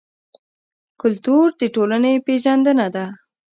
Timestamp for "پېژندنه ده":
2.25-3.05